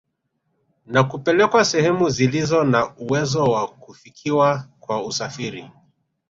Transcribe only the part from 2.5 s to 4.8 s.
na uwezo wa kufikiwa